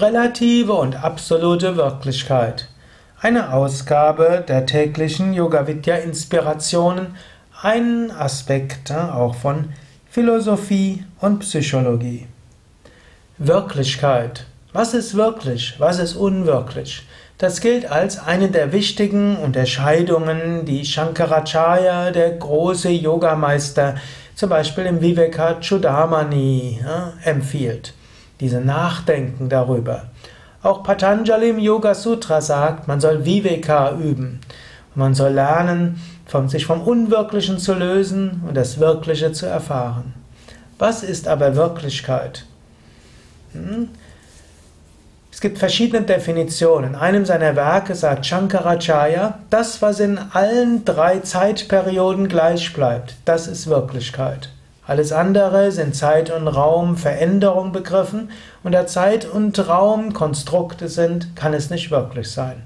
[0.00, 2.68] Relative und absolute Wirklichkeit.
[3.20, 7.16] Eine Ausgabe der täglichen Yoga Vidya Inspirationen,
[7.62, 9.70] ein Aspekt auch von
[10.08, 12.28] Philosophie und Psychologie.
[13.38, 14.46] Wirklichkeit.
[14.72, 15.74] Was ist wirklich?
[15.78, 17.04] Was ist unwirklich?
[17.36, 23.96] Das gilt als eine der wichtigen Unterscheidungen, die Shankaracharya, der große Yogameister,
[24.36, 27.94] zum Beispiel im Vivekachudamani ja, empfiehlt
[28.40, 30.04] diese Nachdenken darüber.
[30.62, 34.40] Auch Patanjali im Yoga Sutra sagt, man soll Viveka üben.
[34.94, 40.14] Man soll lernen, von sich vom Unwirklichen zu lösen und das Wirkliche zu erfahren.
[40.78, 42.44] Was ist aber Wirklichkeit?
[43.52, 43.88] Hm?
[45.32, 46.94] Es gibt verschiedene Definitionen.
[46.94, 53.46] In einem seiner Werke sagt Shankaracharya, das, was in allen drei Zeitperioden gleich bleibt, das
[53.46, 54.50] ist Wirklichkeit.
[54.88, 58.30] Alles andere sind Zeit und Raum Veränderung begriffen
[58.62, 62.62] und da Zeit und Raum Konstrukte sind, kann es nicht wirklich sein.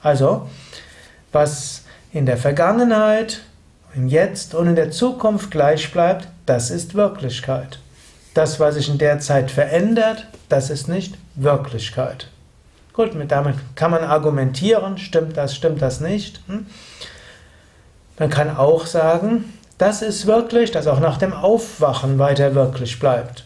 [0.00, 0.48] Also,
[1.32, 3.40] was in der Vergangenheit,
[3.92, 7.80] im Jetzt und in der Zukunft gleich bleibt, das ist Wirklichkeit.
[8.34, 12.28] Das, was sich in der Zeit verändert, das ist nicht Wirklichkeit.
[12.92, 16.40] Gut, damit kann man argumentieren, stimmt das, stimmt das nicht.
[16.46, 16.66] Hm?
[18.16, 23.44] Man kann auch sagen, das ist wirklich, dass auch nach dem Aufwachen weiter wirklich bleibt.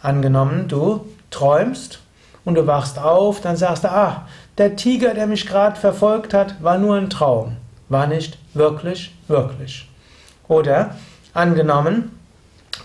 [0.00, 2.00] Angenommen, du träumst
[2.44, 4.26] und du wachst auf, dann sagst du, ah,
[4.58, 7.56] der Tiger, der mich gerade verfolgt hat, war nur ein Traum,
[7.88, 9.88] war nicht wirklich, wirklich.
[10.48, 10.96] Oder
[11.32, 12.18] angenommen,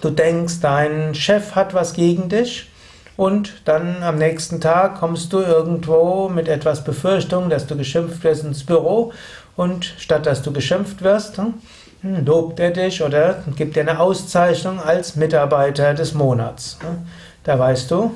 [0.02, 2.70] du denkst, dein Chef hat was gegen dich
[3.18, 8.46] und dann am nächsten Tag kommst du irgendwo mit etwas Befürchtung, dass du geschimpft wirst
[8.46, 9.12] ins Büro
[9.56, 11.56] und statt dass du geschimpft wirst, hm,
[12.02, 16.78] lobt er dich oder gibt dir eine Auszeichnung als Mitarbeiter des Monats.
[17.44, 18.16] Da weißt du,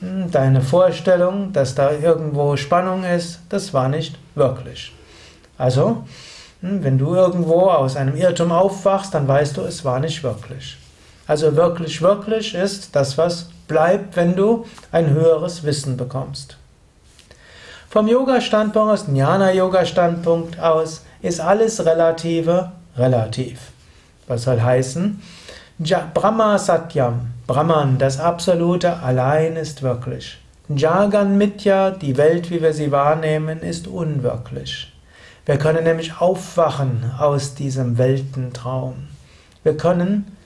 [0.00, 4.92] hm, deine Vorstellung, dass da irgendwo Spannung ist, das war nicht wirklich.
[5.58, 6.04] Also,
[6.60, 10.76] hm, wenn du irgendwo aus einem Irrtum aufwachst, dann weißt du, es war nicht wirklich.
[11.26, 16.58] Also wirklich, wirklich ist das, was bleibt, wenn du ein höheres Wissen bekommst.
[17.88, 23.72] Vom Yoga-Standpunkt aus, Jnana-Yoga-Standpunkt aus, ist alles Relative relativ.
[24.26, 25.20] Was soll heißen?
[26.14, 30.38] Brahma Satyam, Brahman, das Absolute allein ist wirklich.
[30.68, 34.92] Jagan Mitya, die Welt, wie wir sie wahrnehmen, ist unwirklich.
[35.44, 39.08] Wir können nämlich aufwachen aus diesem Weltentraum.
[39.62, 40.36] Wir können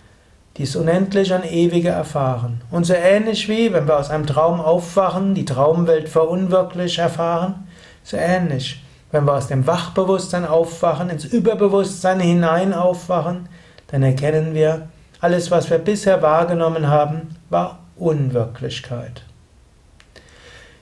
[0.57, 2.63] dies Unendliche und Ewige erfahren.
[2.73, 7.69] Und so ähnlich wie, wenn wir aus einem Traum aufwachen, die Traumwelt für unwirklich erfahren,
[8.03, 13.49] so ähnlich wenn wir aus dem Wachbewusstsein aufwachen, ins Überbewusstsein hinein aufwachen,
[13.89, 14.89] dann erkennen wir,
[15.21, 19.23] alles, was wir bisher wahrgenommen haben, war Unwirklichkeit.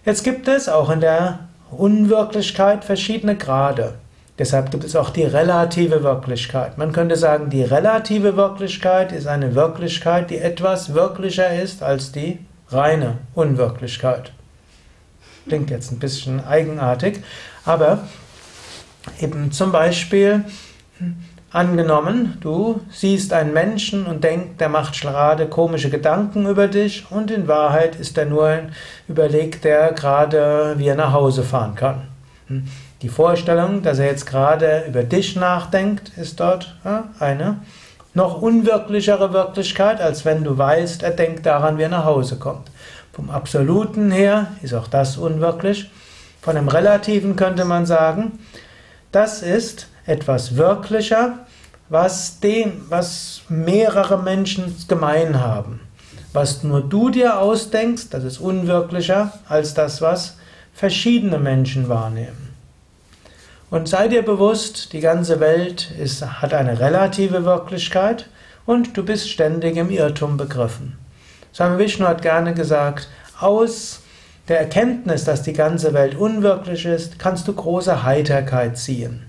[0.05, 3.95] Jetzt gibt es auch in der Unwirklichkeit verschiedene Grade.
[4.39, 6.77] Deshalb gibt es auch die relative Wirklichkeit.
[6.77, 12.39] Man könnte sagen, die relative Wirklichkeit ist eine Wirklichkeit, die etwas wirklicher ist als die
[12.69, 14.33] reine Unwirklichkeit.
[15.47, 17.21] Klingt jetzt ein bisschen eigenartig,
[17.65, 18.01] aber
[19.21, 20.45] eben zum Beispiel
[21.53, 27.31] angenommen, du siehst einen Menschen und denkst, der macht gerade komische Gedanken über dich und
[27.31, 28.73] in Wahrheit ist er nur ein
[29.09, 32.09] überlegt, der gerade wie er nach Hause fahren kann.
[33.03, 36.77] Die Vorstellung, dass er jetzt gerade über dich nachdenkt, ist dort
[37.19, 37.59] eine
[38.15, 42.71] noch unwirklichere Wirklichkeit, als wenn du weißt, er denkt daran, wie er nach Hause kommt.
[43.17, 45.91] Vom Absoluten her ist auch das unwirklich.
[46.43, 48.39] Von dem Relativen könnte man sagen,
[49.11, 51.47] das ist etwas wirklicher,
[51.89, 55.81] was, dem, was mehrere Menschen gemein haben.
[56.35, 60.37] Was nur du dir ausdenkst, das ist unwirklicher als das, was
[60.75, 62.55] verschiedene Menschen wahrnehmen.
[63.71, 68.29] Und sei dir bewusst, die ganze Welt ist, hat eine relative Wirklichkeit
[68.67, 70.99] und du bist ständig im Irrtum begriffen.
[71.57, 73.09] Swami Vishnu hat gerne gesagt,
[73.41, 74.01] aus
[74.47, 79.23] der Erkenntnis, dass die ganze Welt unwirklich ist, kannst du große Heiterkeit ziehen.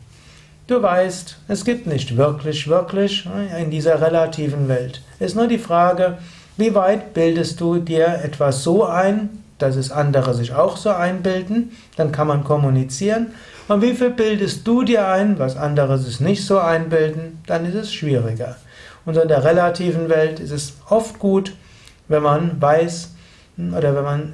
[0.67, 5.01] Du weißt, es gibt nicht wirklich, wirklich in dieser relativen Welt.
[5.19, 6.17] Es ist nur die Frage,
[6.57, 11.71] wie weit bildest du dir etwas so ein, dass es andere sich auch so einbilden,
[11.95, 13.27] dann kann man kommunizieren.
[13.69, 17.75] Und wie viel bildest du dir ein, was andere sich nicht so einbilden, dann ist
[17.75, 18.57] es schwieriger.
[19.05, 21.53] Und in der relativen Welt ist es oft gut,
[22.07, 23.11] wenn man weiß
[23.75, 24.33] oder wenn man